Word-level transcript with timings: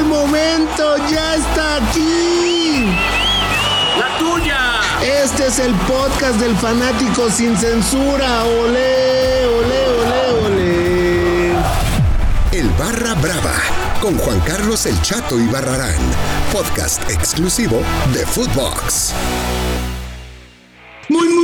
el 0.00 0.06
momento, 0.06 0.96
ya 1.10 1.34
está 1.34 1.76
aquí. 1.76 2.86
La 3.98 4.18
tuya. 4.18 4.80
Este 5.02 5.46
es 5.46 5.58
el 5.58 5.74
podcast 5.74 6.40
del 6.40 6.56
fanático 6.56 7.30
sin 7.30 7.56
censura. 7.56 8.44
Ole, 8.44 9.46
ole, 9.46 9.80
ole, 10.00 10.46
ole. 10.46 11.52
El 12.52 12.68
Barra 12.78 13.14
Brava 13.14 13.54
con 14.00 14.16
Juan 14.18 14.40
Carlos 14.40 14.86
El 14.86 15.00
Chato 15.02 15.38
y 15.38 15.46
Barrarán, 15.48 15.94
podcast 16.52 17.08
exclusivo 17.10 17.82
de 18.14 18.24
Footbox. 18.26 19.12
Muy, 21.08 21.28
muy, 21.28 21.39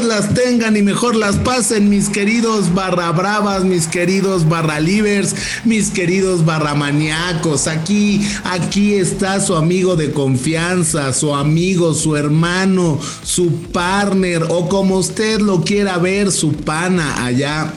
las 0.00 0.32
tengan 0.32 0.76
y 0.76 0.82
mejor 0.82 1.14
las 1.14 1.36
pasen, 1.36 1.90
mis 1.90 2.08
queridos 2.08 2.72
barra 2.74 3.12
bravas, 3.12 3.64
mis 3.64 3.86
queridos 3.86 4.48
barra 4.48 4.80
livers, 4.80 5.34
mis 5.64 5.90
queridos 5.90 6.44
barra 6.46 6.74
maníacos. 6.74 7.66
Aquí, 7.66 8.26
aquí 8.44 8.94
está 8.94 9.40
su 9.40 9.54
amigo 9.54 9.94
de 9.96 10.12
confianza, 10.12 11.12
su 11.12 11.34
amigo, 11.34 11.92
su 11.92 12.16
hermano, 12.16 12.98
su 13.22 13.52
partner 13.72 14.44
o 14.48 14.68
como 14.68 14.96
usted 14.96 15.40
lo 15.40 15.62
quiera 15.62 15.98
ver, 15.98 16.32
su 16.32 16.52
pana 16.54 17.24
allá 17.24 17.74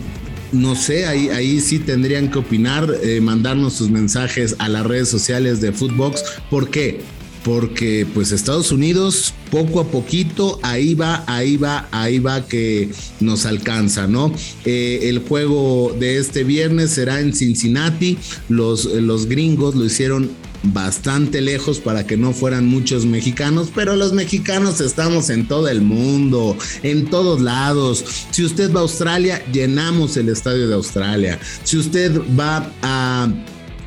no 0.54 0.76
sé, 0.76 1.06
ahí, 1.06 1.30
ahí 1.30 1.60
sí 1.60 1.80
tendrían 1.80 2.30
que 2.30 2.40
opinar, 2.40 2.88
eh, 3.02 3.20
mandarnos 3.22 3.74
sus 3.74 3.90
mensajes 3.90 4.56
a 4.60 4.70
las 4.70 4.86
redes 4.86 5.10
sociales 5.10 5.62
de 5.62 5.72
Footbox. 5.72 6.24
¿Por 6.50 6.70
qué? 6.70 7.02
Porque 7.44 8.08
pues 8.14 8.32
Estados 8.32 8.72
Unidos 8.72 9.34
poco 9.52 9.82
a 9.82 9.88
poquito, 9.88 10.60
ahí 10.62 10.94
va, 10.94 11.24
ahí 11.28 11.58
va, 11.58 11.88
ahí 11.92 12.20
va 12.20 12.46
que 12.48 12.90
nos 13.20 13.46
alcanza, 13.46 14.08
¿no? 14.08 14.34
Eh, 14.64 15.00
el 15.04 15.20
juego 15.20 15.94
de 16.00 16.18
este 16.18 16.44
viernes 16.44 16.92
será 16.92 17.20
en 17.20 17.34
Cincinnati, 17.34 18.18
los, 18.48 18.86
los 18.86 19.26
gringos 19.26 19.76
lo 19.76 19.86
hicieron 19.86 20.30
bastante 20.64 21.42
lejos 21.42 21.80
para 21.80 22.06
que 22.06 22.18
no 22.18 22.34
fueran 22.34 22.66
muchos 22.66 23.06
mexicanos, 23.06 23.70
pero 23.74 23.96
los 23.96 24.14
mexicanos 24.14 24.82
estamos 24.82 25.30
en 25.30 25.48
todo 25.48 25.68
el 25.68 25.82
mundo, 25.82 26.58
en 26.84 27.06
todos 27.06 27.42
lados. 27.42 28.04
Si 28.32 28.44
usted 28.44 28.74
va 28.74 28.80
a 28.80 28.84
Australia, 28.84 29.44
llenamos 29.52 30.18
el 30.18 30.30
estadio 30.30 30.68
de 30.68 30.76
Australia. 30.76 31.40
Si 31.64 31.78
usted 31.78 32.20
va 32.40 32.72
a 32.82 33.28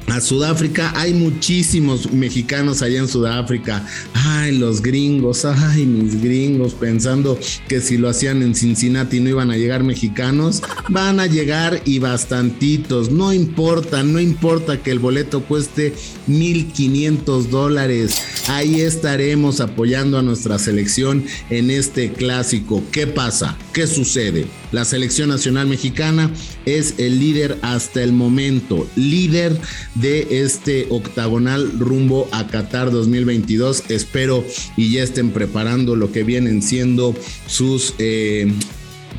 a 0.08 0.20
Sudáfrica. 0.20 0.92
Hay 0.96 1.14
muchísimos 1.14 2.12
mexicanos 2.12 2.82
allá 2.82 3.00
en 3.00 3.08
Sudáfrica. 3.08 3.86
Ay, 4.14 4.56
los 4.56 4.82
gringos, 4.82 5.44
ay, 5.44 5.86
mis 5.86 6.20
gringos, 6.20 6.74
pensando 6.74 7.38
que 7.68 7.80
si 7.80 7.96
lo 7.96 8.08
hacían 8.08 8.42
en 8.42 8.54
Cincinnati 8.54 9.20
no 9.20 9.30
iban 9.30 9.50
a 9.50 9.56
llegar 9.56 9.82
mexicanos. 9.82 10.62
Van 10.88 11.20
a 11.20 11.26
llegar 11.26 11.82
y 11.84 11.98
bastantitos. 11.98 13.10
No 13.10 13.32
importa, 13.32 14.02
no 14.02 14.20
importa 14.20 14.82
que 14.82 14.90
el 14.90 14.98
boleto 14.98 15.42
cueste 15.42 15.94
1.500 16.28 17.48
dólares. 17.48 18.16
Ahí 18.48 18.80
estaremos 18.80 19.60
apoyando 19.60 20.18
a 20.18 20.22
nuestra 20.22 20.58
selección 20.58 21.24
en 21.50 21.70
este 21.70 22.12
clásico. 22.12 22.82
¿Qué 22.92 23.06
pasa? 23.06 23.56
¿Qué 23.72 23.86
sucede? 23.86 24.46
La 24.72 24.84
selección 24.84 25.28
nacional 25.28 25.68
mexicana 25.68 26.30
es 26.64 26.94
el 26.98 27.18
líder 27.18 27.58
hasta 27.62 28.02
el 28.02 28.12
momento, 28.12 28.86
líder 28.96 29.58
de 30.00 30.42
este 30.42 30.86
octagonal 30.90 31.78
rumbo 31.78 32.28
a 32.32 32.46
Qatar 32.46 32.90
2022. 32.90 33.84
Espero 33.88 34.44
y 34.76 34.92
ya 34.92 35.02
estén 35.02 35.30
preparando 35.30 35.96
lo 35.96 36.12
que 36.12 36.24
vienen 36.24 36.62
siendo 36.62 37.14
sus... 37.46 37.94
Eh, 37.98 38.52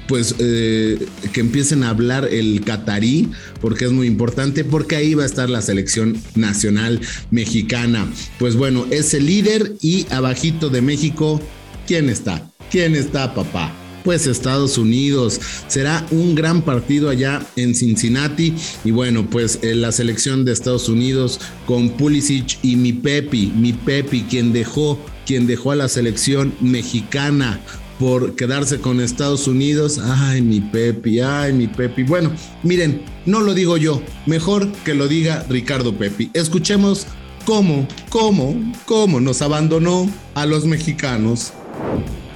pues 0.08 0.36
eh, 0.40 1.06
que 1.34 1.42
empiecen 1.42 1.84
a 1.84 1.90
hablar 1.90 2.30
el 2.32 2.62
catarí, 2.64 3.30
porque 3.60 3.86
es 3.86 3.92
muy 3.92 4.08
importante, 4.08 4.64
porque 4.64 4.96
ahí 4.96 5.14
va 5.14 5.24
a 5.24 5.26
estar 5.26 5.50
la 5.50 5.62
selección 5.62 6.16
nacional 6.36 7.02
mexicana. 7.30 8.08
Pues 8.40 8.56
bueno, 8.56 8.88
es 8.90 9.14
el 9.14 9.26
líder 9.26 9.74
y 9.82 10.08
abajito 10.10 10.70
de 10.70 10.82
México, 10.82 11.42
¿quién 11.86 12.10
está? 12.10 12.50
¿Quién 12.72 12.96
está, 12.96 13.34
papá? 13.34 13.87
Pues 14.08 14.26
Estados 14.26 14.78
Unidos. 14.78 15.38
Será 15.68 16.08
un 16.12 16.34
gran 16.34 16.62
partido 16.62 17.10
allá 17.10 17.46
en 17.58 17.76
Cincinnati. 17.76 18.56
Y 18.86 18.92
bueno, 18.92 19.30
pues 19.30 19.60
eh, 19.64 19.76
la 19.76 19.92
selección 19.92 20.46
de 20.46 20.54
Estados 20.54 20.88
Unidos 20.88 21.42
con 21.66 21.90
Pulisic 21.90 22.58
y 22.62 22.78
mi 22.78 22.94
Pepi, 22.94 23.52
mi 23.54 23.74
Pepi, 23.74 24.22
quien 24.22 24.54
dejó, 24.54 24.98
quien 25.26 25.46
dejó 25.46 25.72
a 25.72 25.76
la 25.76 25.90
selección 25.90 26.54
mexicana 26.62 27.60
por 28.00 28.38
quedarse 28.38 28.80
con 28.80 29.02
Estados 29.02 29.46
Unidos. 29.46 30.00
Ay, 30.02 30.42
mi 30.42 30.62
Pepi, 30.62 31.20
ay, 31.20 31.52
mi 31.52 31.68
Pepi. 31.68 32.04
Bueno, 32.04 32.32
miren, 32.64 33.02
no 33.26 33.42
lo 33.42 33.54
digo 33.54 33.76
yo, 33.76 34.02
mejor 34.26 34.72
que 34.86 34.94
lo 34.94 35.10
diga 35.10 35.46
Ricardo 35.50 35.98
Pepi. 35.98 36.32
Escuchemos 36.34 37.08
cómo, 37.44 37.86
cómo, 38.08 38.56
cómo 38.86 39.20
nos 39.20 39.42
abandonó 39.42 40.10
a 40.34 40.46
los 40.46 40.64
mexicanos. 40.64 41.52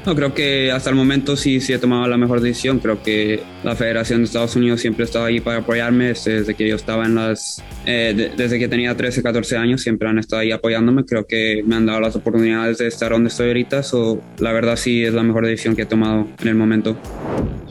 No, 0.05 0.15
creo 0.15 0.33
que 0.33 0.71
hasta 0.71 0.89
el 0.89 0.95
momento 0.95 1.37
sí, 1.37 1.61
sí 1.61 1.73
he 1.73 1.77
tomado 1.77 2.07
la 2.07 2.17
mejor 2.17 2.41
decisión. 2.41 2.79
Creo 2.79 3.03
que 3.03 3.43
la 3.63 3.75
Federación 3.75 4.21
de 4.21 4.25
Estados 4.25 4.55
Unidos 4.55 4.81
siempre 4.81 5.05
estaba 5.05 5.27
ahí 5.27 5.39
para 5.39 5.59
apoyarme 5.59 6.07
desde 6.07 6.55
que 6.55 6.67
yo 6.67 6.75
estaba 6.75 7.05
en 7.05 7.15
las, 7.15 7.63
eh, 7.85 8.31
desde 8.35 8.57
que 8.57 8.67
tenía 8.67 8.97
13, 8.97 9.21
14 9.21 9.57
años, 9.57 9.81
siempre 9.81 10.09
han 10.09 10.17
estado 10.17 10.41
ahí 10.41 10.51
apoyándome. 10.51 11.05
Creo 11.05 11.27
que 11.27 11.61
me 11.65 11.75
han 11.75 11.85
dado 11.85 11.99
las 11.99 12.15
oportunidades 12.15 12.79
de 12.79 12.87
estar 12.87 13.11
donde 13.11 13.29
estoy 13.29 13.49
ahorita. 13.49 13.83
So, 13.83 14.19
la 14.39 14.51
verdad 14.51 14.75
sí 14.75 15.03
es 15.05 15.13
la 15.13 15.21
mejor 15.21 15.45
decisión 15.45 15.75
que 15.75 15.83
he 15.83 15.85
tomado 15.85 16.27
en 16.41 16.47
el 16.47 16.55
momento. 16.55 16.97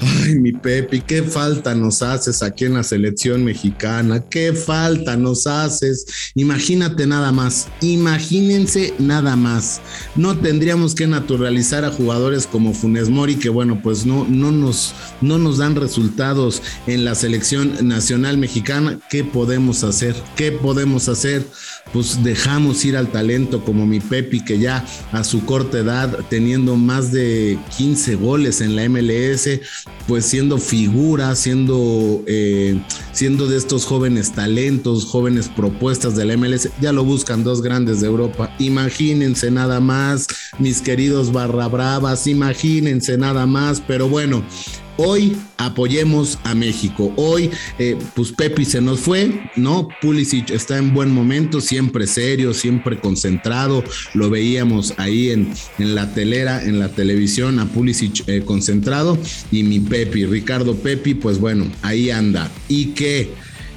Ay, 0.00 0.36
mi 0.36 0.52
Pepe, 0.52 1.02
qué 1.06 1.22
falta 1.22 1.74
nos 1.74 2.00
haces 2.00 2.42
aquí 2.42 2.64
en 2.64 2.74
la 2.74 2.82
selección 2.82 3.44
mexicana, 3.44 4.24
qué 4.30 4.54
falta 4.54 5.16
nos 5.16 5.46
haces. 5.46 6.32
Imagínate 6.34 7.06
nada 7.06 7.32
más, 7.32 7.68
imagínense 7.82 8.94
nada 8.98 9.36
más. 9.36 9.82
No 10.16 10.38
tendríamos 10.38 10.94
que 10.94 11.06
naturalizar 11.06 11.84
a 11.84 11.90
jugadores 11.90 12.46
como 12.46 12.72
Funes 12.72 13.10
Mori, 13.10 13.36
que 13.36 13.50
bueno, 13.50 13.82
pues 13.82 14.06
no, 14.06 14.26
no, 14.26 14.50
nos, 14.50 14.94
no 15.20 15.36
nos 15.36 15.58
dan 15.58 15.76
resultados 15.76 16.62
en 16.86 17.04
la 17.04 17.14
selección 17.14 17.86
nacional 17.86 18.38
mexicana. 18.38 18.98
¿Qué 19.10 19.22
podemos 19.22 19.84
hacer? 19.84 20.14
¿Qué 20.34 20.50
podemos 20.50 21.10
hacer? 21.10 21.44
Pues 21.92 22.22
dejamos 22.22 22.84
ir 22.84 22.96
al 22.96 23.10
talento 23.10 23.64
como 23.64 23.86
mi 23.86 24.00
Pepe, 24.00 24.44
que 24.44 24.58
ya 24.58 24.84
a 25.12 25.24
su 25.24 25.44
corta 25.44 25.78
edad, 25.78 26.18
teniendo 26.30 26.76
más 26.76 27.12
de 27.12 27.58
15 27.76 28.14
goles 28.14 28.60
en 28.60 28.76
la 28.76 28.88
MLS, 28.88 29.60
pues 30.07 30.27
siendo 30.27 30.59
figura, 30.59 31.34
siendo, 31.37 32.22
eh, 32.27 32.81
siendo 33.13 33.47
de 33.47 33.57
estos 33.57 33.84
jóvenes 33.84 34.33
talentos, 34.33 35.04
jóvenes 35.07 35.48
propuestas 35.48 36.16
de 36.16 36.25
la 36.25 36.37
MLS, 36.37 36.71
ya 36.81 36.92
lo 36.92 37.04
buscan 37.04 37.45
dos 37.45 37.63
grandes 37.63 38.01
de 38.01 38.09
Europa. 38.09 38.54
Imagínense 38.59 39.51
nada 39.51 39.81
más, 39.81 40.27
mis 40.59 40.81
queridos 40.81 41.33
barra 41.33 41.69
bravas, 41.69 42.27
imagínense 42.27 43.16
nada 43.19 43.47
más, 43.47 43.81
pero 43.87 44.09
bueno, 44.09 44.42
Hoy 44.97 45.37
apoyemos 45.57 46.39
a 46.45 46.54
México. 46.54 47.13
Hoy, 47.16 47.51
eh, 47.78 47.97
pues 48.15 48.33
Pepi 48.33 48.65
se 48.65 48.81
nos 48.81 49.01
fue, 49.01 49.51
¿no? 49.57 49.89
Pulisic 50.01 50.51
está 50.51 50.78
en 50.78 50.92
buen 50.92 51.10
momento, 51.10 51.60
siempre 51.60 52.07
serio, 52.07 52.53
siempre 52.54 52.98
concentrado. 52.98 53.83
Lo 54.15 54.31
veíamos 54.31 54.95
ahí 54.98 55.31
en, 55.31 55.53
en 55.78 55.95
la 55.95 56.13
telera, 56.13 56.63
en 56.63 56.78
la 56.78 56.91
televisión, 56.91 57.59
a 57.59 57.66
Pulisic 57.66 58.28
eh, 58.28 58.42
concentrado. 58.45 59.19
Y 59.51 59.63
mi 59.63 59.81
Pepi, 59.81 60.27
Ricardo 60.27 60.75
Pepi, 60.77 61.15
pues 61.15 61.39
bueno, 61.39 61.66
ahí 61.83 62.10
anda. 62.10 62.51
¿Y 62.69 62.87
qué? 62.89 63.31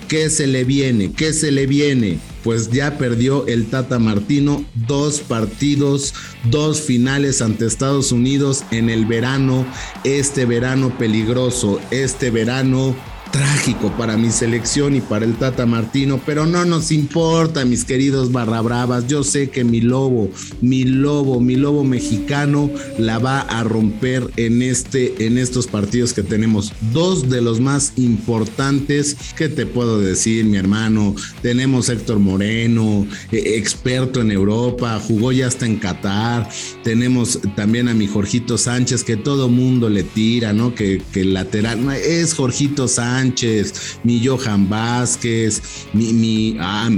¿Qué 0.07 0.30
se 0.30 0.48
le 0.48 0.63
viene? 0.63 1.12
¿Qué 1.12 1.33
se 1.33 1.51
le 1.51 1.65
viene? 1.65 2.19
Pues 2.43 2.69
ya 2.69 2.97
perdió 2.97 3.47
el 3.47 3.67
Tata 3.67 3.99
Martino 3.99 4.63
dos 4.75 5.19
partidos, 5.21 6.13
dos 6.51 6.81
finales 6.81 7.41
ante 7.41 7.65
Estados 7.65 8.11
Unidos 8.11 8.63
en 8.71 8.89
el 8.89 9.05
verano, 9.05 9.65
este 10.03 10.45
verano 10.45 10.97
peligroso, 10.97 11.79
este 11.91 12.31
verano 12.31 12.95
trágico 13.33 13.91
para 13.97 14.15
mi 14.15 14.30
selección 14.30 14.95
y 14.95 15.01
para 15.01 15.25
el 15.25 15.33
Tata 15.33 15.65
Martino, 15.65 16.21
pero 16.24 16.45
no 16.45 16.65
nos 16.65 16.91
importa, 16.91 17.65
mis 17.65 17.83
queridos 17.83 18.31
barra 18.31 18.62
bravas. 18.62 19.07
Yo 19.07 19.24
sé 19.24 19.50
que 19.50 19.63
mi 19.63 19.81
lobo, 19.81 20.30
mi 20.62 20.83
lobo, 20.83 21.39
mi 21.39 21.56
lobo 21.56 21.83
mexicano 21.83 22.69
la 23.00 23.18
va 23.18 23.39
a 23.39 23.63
romper 23.63 24.30
en 24.38 24.62
este, 24.62 25.25
en 25.25 25.39
estos 25.39 25.65
partidos 25.65 26.13
que 26.13 26.21
tenemos. 26.21 26.74
Dos 26.94 27.27
de 27.27 27.41
los 27.41 27.59
más 27.59 27.94
importantes. 27.95 29.18
¿Qué 29.36 29.50
te 29.50 29.65
puedo 29.65 30.00
decir, 30.00 30.45
mi 30.45 30.57
hermano? 30.57 31.15
Tenemos 31.41 31.89
Héctor 31.89 32.19
Moreno, 32.19 33.07
eh, 33.31 33.56
experto 33.57 34.21
en 34.21 34.29
Europa, 34.29 35.01
jugó 35.07 35.31
ya 35.31 35.47
hasta 35.47 35.65
en 35.65 35.77
Qatar. 35.77 36.47
Tenemos 36.83 37.39
también 37.56 37.88
a 37.88 37.95
mi 37.95 38.06
Jorgito 38.06 38.59
Sánchez, 38.59 39.03
que 39.03 39.18
todo 39.18 39.50
mundo 39.50 39.89
le 39.89 40.03
tira, 40.03 40.53
¿no? 40.53 40.75
Que, 40.75 41.01
que 41.12 41.25
lateral 41.25 41.89
es 41.95 42.36
Jorgito 42.36 42.88
Sánchez 42.88 43.22
Sánchez, 43.23 43.99
mi 44.03 44.21
Johan 44.25 44.67
Vázquez, 44.67 45.61
mi, 45.93 46.11
mi, 46.11 46.57
ah, 46.59 46.89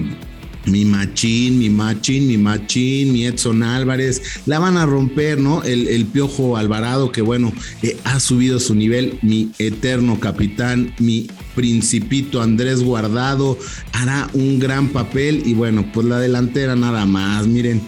mi 0.65 0.83
Machín, 0.83 1.59
mi 1.59 1.69
Machín, 1.69 2.27
mi 2.27 2.35
Machín, 2.35 3.13
mi 3.13 3.27
Edson 3.27 3.61
Álvarez, 3.61 4.41
la 4.47 4.57
van 4.57 4.75
a 4.77 4.87
romper, 4.87 5.39
¿no? 5.39 5.61
El, 5.61 6.05
Piojo 6.07 6.57
Alvarado, 6.57 7.11
que 7.11 7.21
bueno, 7.21 7.53
eh, 7.83 7.95
ha 8.05 8.19
subido 8.19 8.59
su 8.59 8.73
nivel, 8.73 9.19
mi 9.21 9.51
eterno 9.59 10.19
capitán, 10.19 10.95
mi 10.97 11.27
principito 11.53 12.41
Andrés 12.41 12.81
Guardado, 12.81 13.59
hará 13.93 14.27
un 14.33 14.57
gran 14.57 14.89
papel 14.89 15.43
y 15.45 15.53
bueno, 15.53 15.85
pues 15.93 16.07
la 16.07 16.19
delantera 16.19 16.75
nada 16.75 17.05
más, 17.05 17.45
miren, 17.45 17.81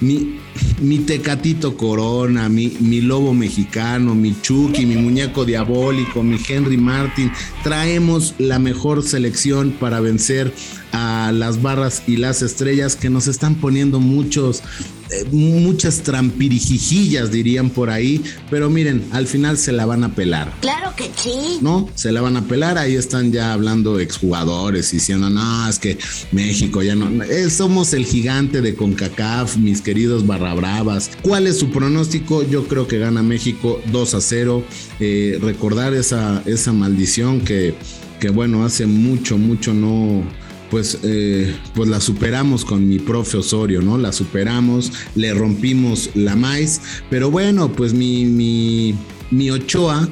mi, 0.00 0.38
mi 0.80 0.98
Tecatito 0.98 1.76
Corona, 1.76 2.48
mi, 2.48 2.76
mi, 2.80 3.00
Lobo 3.00 3.34
Mexicano, 3.34 4.14
mi 4.14 4.34
Chucky, 4.40 4.86
mi 4.86 4.96
Muñeco 4.96 5.44
Diabólico, 5.44 6.22
mi 6.22 6.38
Henry 6.48 6.76
Martin. 6.76 7.32
Traemos 7.62 8.34
la 8.38 8.58
mejor 8.58 9.02
selección 9.02 9.72
para 9.72 10.00
vencer 10.00 10.52
a 10.92 11.32
las 11.32 11.62
barras 11.62 12.02
y 12.06 12.16
las 12.16 12.42
estrellas 12.42 12.96
que 12.96 13.10
nos 13.10 13.26
están 13.26 13.56
poniendo 13.56 14.00
muchos 14.00 14.62
eh, 15.10 15.24
muchas 15.30 16.02
trampirijijillas, 16.02 17.30
dirían 17.30 17.70
por 17.70 17.90
ahí, 17.90 18.22
pero 18.50 18.70
miren, 18.70 19.04
al 19.12 19.26
final 19.26 19.58
se 19.58 19.72
la 19.72 19.86
van 19.86 20.04
a 20.04 20.14
pelar. 20.14 20.52
Claro 20.60 20.94
que 20.96 21.10
sí. 21.16 21.58
¿No? 21.60 21.88
Se 21.94 22.12
la 22.12 22.20
van 22.20 22.36
a 22.36 22.46
pelar, 22.46 22.78
ahí 22.78 22.94
están 22.94 23.32
ya 23.32 23.52
hablando 23.52 24.00
exjugadores 24.00 24.90
diciendo, 24.90 25.30
no, 25.30 25.68
es 25.68 25.78
que 25.78 25.98
México 26.32 26.82
ya 26.82 26.94
no, 26.94 27.22
eh, 27.24 27.50
somos 27.50 27.92
el 27.94 28.04
gigante 28.04 28.60
de 28.60 28.74
CONCACAF, 28.74 29.56
mis 29.56 29.80
queridos 29.80 30.26
barra 30.26 30.54
bravas. 30.54 31.10
¿Cuál 31.22 31.46
es 31.46 31.58
su 31.58 31.70
pronóstico? 31.70 32.42
Yo 32.42 32.66
creo 32.66 32.86
que 32.86 32.98
gana 32.98 33.22
México 33.22 33.80
2 33.92 34.14
a 34.14 34.20
0. 34.20 34.64
Eh, 35.00 35.38
recordar 35.40 35.94
esa, 35.94 36.42
esa 36.46 36.72
maldición 36.72 37.40
que, 37.40 37.74
que, 38.20 38.30
bueno, 38.30 38.64
hace 38.64 38.86
mucho, 38.86 39.38
mucho 39.38 39.74
no 39.74 40.24
pues, 40.70 40.98
eh, 41.02 41.54
pues 41.74 41.88
la 41.88 42.00
superamos 42.00 42.64
con 42.64 42.88
mi 42.88 42.98
profe 42.98 43.38
Osorio, 43.38 43.82
¿no? 43.82 43.98
La 43.98 44.12
superamos, 44.12 44.92
le 45.14 45.34
rompimos 45.34 46.10
la 46.14 46.36
maíz, 46.36 46.80
pero 47.10 47.30
bueno, 47.30 47.72
pues 47.72 47.94
mi, 47.94 48.24
mi, 48.24 48.94
mi 49.30 49.50
Ochoa, 49.50 50.08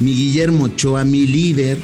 mi 0.00 0.14
Guillermo 0.14 0.64
Ochoa, 0.64 1.04
mi 1.04 1.26
líder, 1.26 1.78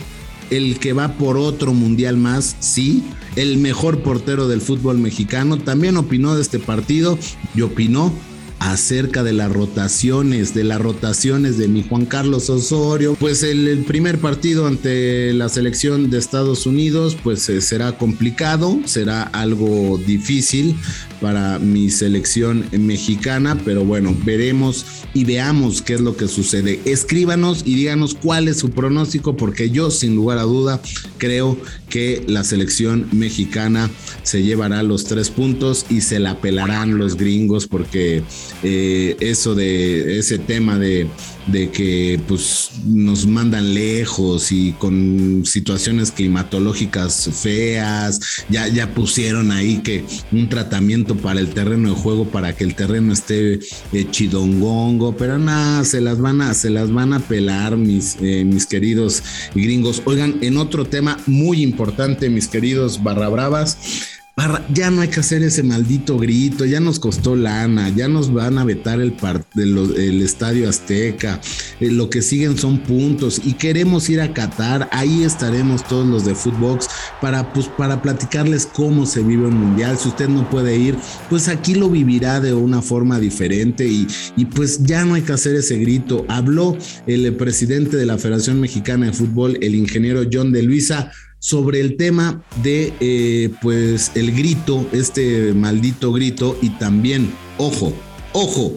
el 0.50 0.78
que 0.78 0.92
va 0.92 1.14
por 1.14 1.36
otro 1.36 1.74
mundial 1.74 2.16
más, 2.16 2.56
sí, 2.60 3.02
el 3.36 3.58
mejor 3.58 4.02
portero 4.02 4.48
del 4.48 4.60
fútbol 4.60 4.98
mexicano, 4.98 5.58
también 5.58 5.96
opinó 5.96 6.34
de 6.34 6.42
este 6.42 6.58
partido 6.58 7.18
y 7.54 7.60
opinó 7.62 8.12
acerca 8.58 9.22
de 9.22 9.32
las 9.32 9.52
rotaciones, 9.52 10.54
de 10.54 10.64
las 10.64 10.80
rotaciones 10.80 11.58
de 11.58 11.68
mi 11.68 11.82
Juan 11.82 12.06
Carlos 12.06 12.50
Osorio. 12.50 13.16
Pues 13.18 13.42
el, 13.42 13.84
primer 13.86 14.18
partido 14.18 14.66
ante 14.66 15.32
la 15.32 15.48
selección 15.48 16.10
de 16.10 16.18
Estados 16.18 16.66
Unidos, 16.66 17.16
pues 17.22 17.48
eh, 17.48 17.60
será 17.60 17.92
complicado, 17.98 18.78
será 18.84 19.22
algo 19.22 19.98
difícil 19.98 20.76
para 21.20 21.58
mi 21.58 21.90
selección 21.90 22.64
mexicana, 22.72 23.58
pero 23.64 23.84
bueno, 23.84 24.16
veremos 24.24 24.86
y 25.14 25.24
veamos 25.24 25.82
qué 25.82 25.94
es 25.94 26.00
lo 26.00 26.16
que 26.16 26.28
sucede. 26.28 26.80
Escríbanos 26.84 27.62
y 27.64 27.74
díganos 27.74 28.14
cuál 28.14 28.48
es 28.48 28.58
su 28.58 28.70
pronóstico, 28.70 29.36
porque 29.36 29.70
yo 29.70 29.90
sin 29.90 30.14
lugar 30.14 30.38
a 30.38 30.42
duda 30.42 30.80
creo 31.18 31.58
que 31.88 32.22
la 32.26 32.44
selección 32.44 33.08
mexicana 33.12 33.90
se 34.22 34.42
llevará 34.42 34.82
los 34.82 35.04
tres 35.04 35.30
puntos 35.30 35.86
y 35.88 36.02
se 36.02 36.18
la 36.18 36.40
pelarán 36.40 36.98
los 36.98 37.16
gringos, 37.16 37.66
porque 37.66 38.22
eh, 38.62 39.16
eso 39.20 39.54
de 39.54 40.18
ese 40.18 40.38
tema 40.38 40.78
de, 40.78 41.08
de, 41.46 41.70
que 41.70 42.20
pues 42.28 42.70
nos 42.84 43.26
mandan 43.26 43.74
lejos 43.74 44.52
y 44.52 44.72
con 44.72 45.42
situaciones 45.44 46.10
climatológicas 46.10 47.30
feas, 47.32 48.20
ya, 48.48 48.68
ya 48.68 48.94
pusieron 48.94 49.50
ahí 49.50 49.78
que 49.78 50.04
un 50.30 50.48
tratamiento 50.48 51.07
para 51.16 51.40
el 51.40 51.48
terreno 51.48 51.90
de 51.90 51.94
juego 51.94 52.26
para 52.26 52.54
que 52.54 52.64
el 52.64 52.74
terreno 52.74 53.12
esté 53.12 53.54
eh, 53.54 54.10
chidongongo, 54.10 55.16
pero 55.16 55.38
nada, 55.38 55.84
se 55.84 56.00
las 56.00 56.20
van 56.20 56.40
a, 56.40 56.54
se 56.54 56.70
las 56.70 56.92
van 56.92 57.12
a 57.12 57.20
pelar 57.20 57.76
mis, 57.76 58.16
eh, 58.20 58.44
mis 58.44 58.66
queridos 58.66 59.22
gringos. 59.54 60.02
Oigan, 60.04 60.38
en 60.40 60.56
otro 60.56 60.84
tema 60.84 61.18
muy 61.26 61.62
importante, 61.62 62.28
mis 62.28 62.48
queridos 62.48 63.02
barra 63.02 63.28
bravas, 63.28 63.78
ya 64.72 64.90
no 64.90 65.00
hay 65.00 65.08
que 65.08 65.20
hacer 65.20 65.42
ese 65.42 65.62
maldito 65.62 66.18
grito, 66.18 66.64
ya 66.64 66.80
nos 66.80 66.98
costó 66.98 67.34
lana, 67.34 67.88
ya 67.88 68.08
nos 68.08 68.32
van 68.32 68.58
a 68.58 68.64
vetar 68.64 69.00
el, 69.00 69.14
el 69.56 70.22
estadio 70.22 70.68
Azteca, 70.68 71.40
eh, 71.80 71.90
lo 71.90 72.08
que 72.10 72.22
siguen 72.22 72.56
son 72.56 72.78
puntos 72.78 73.40
y 73.44 73.54
queremos 73.54 74.08
ir 74.10 74.20
a 74.20 74.32
Qatar, 74.32 74.88
ahí 74.92 75.24
estaremos 75.24 75.86
todos 75.86 76.06
los 76.06 76.24
de 76.24 76.34
Footbox 76.34 76.88
para, 77.20 77.52
pues, 77.52 77.66
para 77.66 78.00
platicarles 78.02 78.66
cómo 78.66 79.06
se 79.06 79.22
vive 79.22 79.46
un 79.46 79.58
mundial, 79.58 79.98
si 79.98 80.08
usted 80.08 80.28
no 80.28 80.48
puede 80.48 80.76
ir, 80.76 80.96
pues 81.28 81.48
aquí 81.48 81.74
lo 81.74 81.90
vivirá 81.90 82.40
de 82.40 82.54
una 82.54 82.82
forma 82.82 83.18
diferente 83.18 83.86
y, 83.86 84.06
y 84.36 84.44
pues 84.44 84.82
ya 84.84 85.04
no 85.04 85.14
hay 85.14 85.22
que 85.22 85.32
hacer 85.32 85.56
ese 85.56 85.78
grito. 85.78 86.24
Habló 86.28 86.76
el 87.06 87.34
presidente 87.34 87.96
de 87.96 88.06
la 88.06 88.18
Federación 88.18 88.60
Mexicana 88.60 89.06
de 89.06 89.12
Fútbol, 89.12 89.58
el 89.60 89.74
ingeniero 89.74 90.22
John 90.30 90.52
de 90.52 90.62
Luisa, 90.62 91.10
sobre 91.38 91.80
el 91.80 91.96
tema 91.96 92.42
de 92.62 92.92
eh, 93.00 93.50
pues 93.62 94.12
el 94.14 94.32
grito, 94.32 94.86
este 94.92 95.52
maldito 95.54 96.12
grito 96.12 96.58
y 96.60 96.70
también, 96.70 97.32
ojo, 97.58 97.92
ojo, 98.32 98.74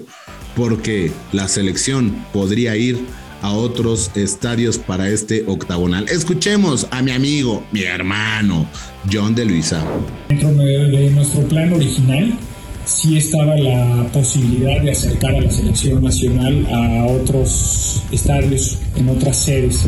porque 0.56 1.12
la 1.32 1.48
selección 1.48 2.26
podría 2.34 2.76
ir 2.76 3.00
a 3.42 3.52
otros 3.54 4.12
estadios 4.16 4.78
para 4.78 5.10
este 5.10 5.44
octagonal. 5.48 6.06
Escuchemos 6.10 6.88
a 6.92 7.02
mi 7.02 7.12
amigo, 7.12 7.64
mi 7.72 7.84
hermano, 7.84 8.68
John 9.12 9.34
de 9.34 9.46
Luisa. 9.46 9.84
Dentro 10.30 10.52
de 10.54 11.10
nuestro 11.10 11.42
plan 11.48 11.74
original, 11.74 12.38
sí 12.86 13.18
estaba 13.18 13.56
la 13.56 14.08
posibilidad 14.14 14.82
de 14.82 14.92
acercar 14.92 15.36
a 15.36 15.42
la 15.42 15.50
selección 15.50 16.04
nacional 16.04 16.68
a 16.72 17.06
otros 17.06 18.04
estadios 18.12 18.78
en 18.96 19.10
otras 19.10 19.38
sedes. 19.38 19.86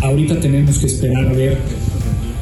Ahorita 0.00 0.38
tenemos 0.40 0.78
que 0.78 0.86
esperar 0.86 1.26
a 1.28 1.32
ver 1.32 1.58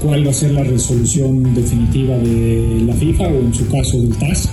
cuál 0.00 0.26
va 0.26 0.30
a 0.30 0.34
ser 0.34 0.52
la 0.52 0.64
resolución 0.64 1.54
definitiva 1.54 2.16
de 2.18 2.82
la 2.86 2.94
FIFA 2.94 3.28
o 3.28 3.40
en 3.40 3.54
su 3.54 3.68
caso 3.68 3.98
del 3.98 4.16
TAS 4.16 4.48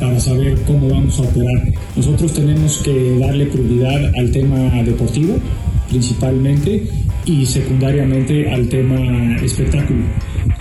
para 0.00 0.18
saber 0.20 0.58
cómo 0.66 0.88
vamos 0.88 1.18
a 1.18 1.22
operar. 1.22 1.72
Nosotros 1.96 2.32
tenemos 2.32 2.78
que 2.78 3.18
darle 3.18 3.46
prioridad 3.46 4.12
al 4.16 4.30
tema 4.30 4.82
deportivo 4.82 5.36
principalmente 5.88 6.84
y 7.24 7.46
secundariamente 7.46 8.50
al 8.50 8.68
tema 8.68 9.36
espectáculo. 9.36 10.04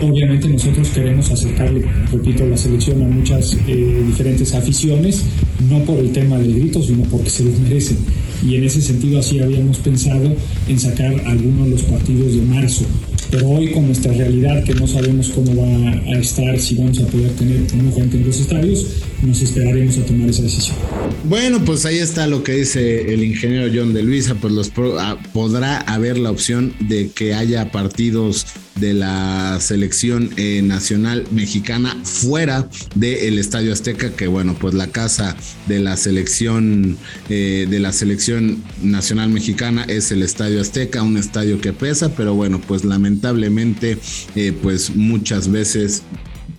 Obviamente 0.01 0.49
nosotros 0.49 0.89
queremos 0.89 1.29
acercarle, 1.31 1.85
repito, 2.11 2.45
la 2.45 2.57
selección 2.57 3.01
a 3.03 3.07
muchas 3.07 3.57
eh, 3.67 4.03
diferentes 4.05 4.53
aficiones, 4.53 5.23
no 5.69 5.79
por 5.79 5.99
el 5.99 6.11
tema 6.11 6.37
del 6.37 6.59
grito, 6.59 6.81
sino 6.81 7.03
porque 7.03 7.29
se 7.29 7.43
los 7.43 7.59
merecen. 7.59 7.97
Y 8.45 8.55
en 8.55 8.63
ese 8.63 8.81
sentido 8.81 9.19
así 9.19 9.39
habíamos 9.39 9.77
pensado 9.77 10.33
en 10.67 10.79
sacar 10.79 11.13
algunos 11.25 11.65
de 11.65 11.71
los 11.71 11.83
partidos 11.83 12.35
de 12.35 12.41
marzo 12.41 12.85
Pero 13.31 13.49
hoy 13.49 13.71
con 13.71 13.87
nuestra 13.87 14.13
realidad 14.13 14.63
que 14.63 14.73
no 14.75 14.87
sabemos 14.87 15.29
cómo 15.29 15.55
va 15.55 15.91
a 15.91 16.19
estar, 16.19 16.57
si 16.59 16.75
vamos 16.75 16.99
a 16.99 17.07
poder 17.07 17.31
tener 17.31 17.61
una 17.73 17.91
gente 17.91 18.17
en 18.17 18.25
los 18.27 18.39
estadios, 18.39 18.85
nos 19.25 19.41
esperaremos 19.41 19.97
a 19.97 20.05
tomar 20.05 20.29
esa 20.29 20.43
decisión. 20.43 20.77
Bueno, 21.23 21.63
pues 21.65 21.85
ahí 21.85 21.97
está 21.97 22.27
lo 22.27 22.43
que 22.43 22.53
dice 22.53 23.13
el 23.13 23.23
ingeniero 23.23 23.71
John 23.73 23.93
de 23.93 24.03
Luisa, 24.03 24.35
pues 24.35 24.53
los 24.53 24.71
ah, 24.99 25.17
podrá 25.33 25.77
haber 25.79 26.17
la 26.17 26.31
opción 26.31 26.73
de 26.79 27.09
que 27.09 27.33
haya 27.33 27.71
partidos 27.71 28.45
de 28.79 28.93
la 28.93 29.57
selección 29.61 30.31
eh, 30.35 30.61
nacional 30.61 31.25
mexicana 31.31 31.97
fuera 32.03 32.69
del 32.93 33.39
Estadio 33.39 33.71
Azteca, 33.71 34.11
que 34.11 34.27
bueno, 34.27 34.55
pues 34.59 34.73
la 34.73 34.87
casa 34.87 35.35
de 35.67 35.79
la 35.79 35.95
selección 35.97 36.97
eh, 37.29 37.67
de 37.69 37.79
la 37.79 37.93
selección 37.93 38.61
nacional 38.83 39.29
mexicana 39.29 39.85
es 39.87 40.11
el 40.11 40.21
Estadio 40.21 40.59
Azteca, 40.59 41.03
un 41.03 41.17
estadio 41.17 41.61
que 41.61 41.73
pesa, 41.73 42.13
pero 42.15 42.35
bueno, 42.35 42.59
pues 42.59 42.83
lamentablemente, 42.83 43.97
eh, 44.35 44.53
pues 44.61 44.95
muchas 44.95 45.49
veces 45.49 46.03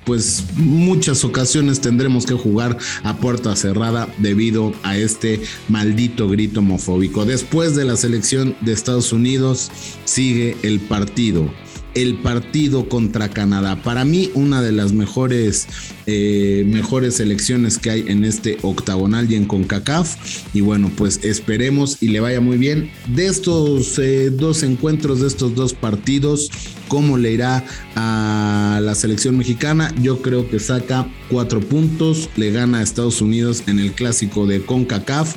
pues 0.07 0.45
muchas 0.57 1.25
ocasiones 1.25 1.81
tendremos 1.81 2.25
que 2.25 2.35
jugar 2.35 2.79
a 3.03 3.17
puerta 3.17 3.55
cerrada 3.57 4.09
debido 4.19 4.73
a 4.85 4.97
este 4.97 5.43
maldito 5.69 6.29
grito 6.29 6.61
homofóbico. 6.61 7.27
Después 7.27 7.75
de 7.75 7.85
la 7.85 7.97
selección 7.97 8.57
de 8.61 8.73
Estados 8.73 9.13
Unidos 9.13 9.71
sigue 10.05 10.57
el 10.63 10.81
partido 10.81 11.51
el 11.97 12.19
partido 12.19 12.89
contra 12.89 13.31
Canadá. 13.31 13.83
Para 13.83 14.05
mí, 14.05 14.31
una 14.35 14.61
de 14.61 14.71
las 14.71 14.93
mejores, 14.93 15.67
eh, 16.05 16.65
mejores 16.67 17.17
selecciones 17.17 17.79
que 17.79 17.91
hay 17.91 18.05
en 18.07 18.25
este 18.25 18.59
octagonal 18.61 19.33
y 19.33 19.35
en 19.35 19.47
CONCACAF. 19.47 20.15
Y 20.55 20.61
bueno, 20.61 20.93
pues 20.95 21.25
esperemos 21.25 22.03
y 22.03 22.09
le 22.09 22.21
vaya 22.21 22.41
muy 22.41 22.59
bien. 22.59 22.91
De 23.09 23.27
estos 23.27 23.99
eh, 23.99 24.31
dos 24.31 24.63
encuentros, 24.63 25.21
de 25.23 25.27
estos 25.27 25.55
dos 25.55 25.73
partidos, 25.73 26.51
¿cómo 26.87 27.17
le 27.17 27.33
irá 27.33 27.65
a 27.95 28.79
la 28.83 28.95
selección 28.95 29.39
mexicana? 29.39 29.93
Yo 30.03 30.21
creo 30.21 30.49
que 30.51 30.61
saca 30.61 31.09
cuatro 31.31 31.61
puntos, 31.61 32.29
le 32.37 32.53
gana 32.53 32.79
a 32.79 32.83
Estados 32.83 33.23
Unidos 33.23 33.63
en 33.69 33.79
el 33.79 33.93
clásico 33.93 34.47
de 34.47 34.61
CONCACAF 34.61 35.35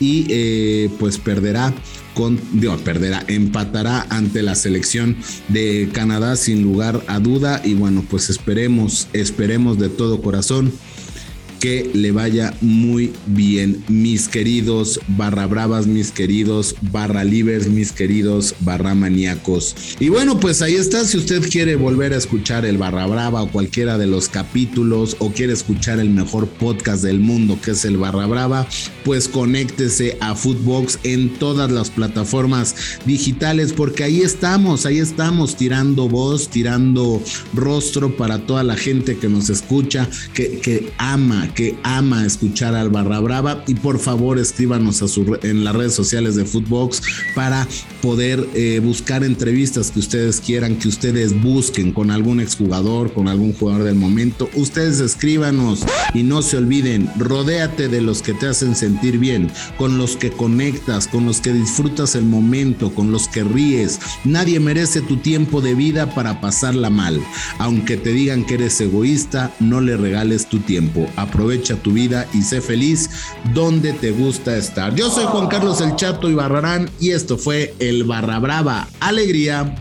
y 0.00 0.26
eh, 0.28 0.90
pues 0.98 1.18
perderá 1.18 1.72
con, 2.14 2.38
perderá, 2.84 3.24
empatará 3.28 4.06
ante 4.10 4.42
la 4.42 4.54
selección 4.54 5.16
de 5.48 5.88
Canadá 5.92 6.36
sin 6.36 6.62
lugar 6.62 7.02
a 7.06 7.18
duda. 7.18 7.60
Y 7.64 7.74
bueno, 7.74 8.04
pues 8.08 8.30
esperemos, 8.30 9.08
esperemos 9.12 9.78
de 9.78 9.88
todo 9.88 10.20
corazón 10.20 10.72
que 11.60 11.90
le 11.92 12.10
vaya 12.10 12.54
muy 12.62 13.12
bien, 13.26 13.84
mis 13.88 14.28
queridos 14.28 14.98
barra 15.08 15.46
bravas, 15.46 15.86
mis 15.86 16.10
queridos 16.10 16.74
barra 16.90 17.22
libres, 17.22 17.68
mis 17.68 17.92
queridos 17.92 18.54
barra 18.60 18.94
maníacos. 18.94 19.76
Y 20.00 20.08
bueno, 20.08 20.40
pues 20.40 20.62
ahí 20.62 20.74
está. 20.74 21.04
Si 21.04 21.18
usted 21.18 21.48
quiere 21.50 21.76
volver 21.76 22.14
a 22.14 22.16
escuchar 22.16 22.64
el 22.64 22.78
barra 22.78 23.06
brava 23.06 23.42
o 23.42 23.50
cualquiera 23.52 23.98
de 23.98 24.06
los 24.06 24.28
capítulos 24.28 25.16
o 25.18 25.30
quiere 25.30 25.52
escuchar 25.52 26.00
el 26.00 26.10
mejor 26.10 26.48
podcast 26.48 27.04
del 27.04 27.20
mundo 27.20 27.58
que 27.62 27.72
es 27.72 27.84
el 27.84 27.98
barra 27.98 28.26
brava, 28.26 28.66
pues 29.04 29.28
conéctese 29.28 30.16
a 30.20 30.34
Footbox 30.34 30.98
en 31.04 31.28
todas 31.34 31.70
las 31.70 31.90
plataformas 31.90 32.74
digitales 33.04 33.72
porque 33.74 34.04
ahí 34.04 34.22
estamos, 34.22 34.86
ahí 34.86 34.98
estamos 34.98 35.56
tirando 35.56 36.08
voz, 36.08 36.48
tirando 36.48 37.22
rostro 37.52 38.16
para 38.16 38.46
toda 38.46 38.62
la 38.62 38.76
gente 38.76 39.18
que 39.18 39.28
nos 39.28 39.50
escucha, 39.50 40.08
que, 40.32 40.58
que 40.60 40.92
ama, 40.96 41.49
que 41.54 41.78
ama 41.82 42.24
escuchar 42.24 42.74
al 42.74 42.90
Barra 42.90 43.20
Brava 43.20 43.64
y 43.66 43.74
por 43.74 43.98
favor 43.98 44.38
escríbanos 44.38 45.02
a 45.02 45.08
su, 45.08 45.38
en 45.42 45.64
las 45.64 45.74
redes 45.74 45.94
sociales 45.94 46.36
de 46.36 46.44
Footbox 46.44 47.02
para 47.34 47.66
poder 48.02 48.46
eh, 48.54 48.80
buscar 48.82 49.24
entrevistas 49.24 49.90
que 49.90 50.00
ustedes 50.00 50.40
quieran, 50.40 50.76
que 50.76 50.88
ustedes 50.88 51.40
busquen 51.42 51.92
con 51.92 52.10
algún 52.10 52.40
exjugador, 52.40 53.12
con 53.12 53.28
algún 53.28 53.52
jugador 53.52 53.84
del 53.84 53.94
momento. 53.94 54.48
Ustedes 54.54 55.00
escríbanos 55.00 55.84
y 56.14 56.22
no 56.22 56.42
se 56.42 56.56
olviden, 56.56 57.10
rodéate 57.18 57.88
de 57.88 58.00
los 58.00 58.22
que 58.22 58.34
te 58.34 58.46
hacen 58.46 58.74
sentir 58.74 59.18
bien, 59.18 59.50
con 59.76 59.98
los 59.98 60.16
que 60.16 60.30
conectas, 60.30 61.06
con 61.06 61.26
los 61.26 61.40
que 61.40 61.52
disfrutas 61.52 62.14
el 62.14 62.24
momento, 62.24 62.94
con 62.94 63.12
los 63.12 63.28
que 63.28 63.44
ríes. 63.44 64.00
Nadie 64.24 64.60
merece 64.60 65.00
tu 65.00 65.16
tiempo 65.18 65.60
de 65.60 65.74
vida 65.74 66.14
para 66.14 66.40
pasarla 66.40 66.90
mal. 66.90 67.20
Aunque 67.58 67.96
te 67.96 68.12
digan 68.12 68.44
que 68.44 68.54
eres 68.54 68.80
egoísta, 68.80 69.54
no 69.60 69.80
le 69.80 69.96
regales 69.96 70.48
tu 70.48 70.58
tiempo. 70.60 71.08
Aprovecha 71.40 71.74
tu 71.76 71.92
vida 71.92 72.28
y 72.34 72.42
sé 72.42 72.60
feliz 72.60 73.08
donde 73.54 73.94
te 73.94 74.10
gusta 74.10 74.58
estar. 74.58 74.94
Yo 74.94 75.08
soy 75.08 75.24
Juan 75.24 75.48
Carlos 75.48 75.80
El 75.80 75.96
Chato 75.96 76.28
y 76.28 76.34
Barrarán 76.34 76.90
y 77.00 77.12
esto 77.12 77.38
fue 77.38 77.74
el 77.78 78.04
Barra 78.04 78.38
Brava. 78.38 78.86
Alegría. 79.00 79.74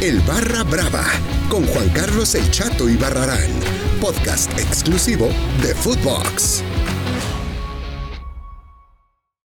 El 0.00 0.20
Barra 0.20 0.62
Brava 0.62 1.04
con 1.50 1.66
Juan 1.66 1.90
Carlos 1.90 2.34
El 2.34 2.50
Chato 2.50 2.88
y 2.88 2.96
Barrarán, 2.96 3.50
podcast 4.00 4.58
exclusivo 4.58 5.28
de 5.60 5.74
Footbox. 5.74 6.62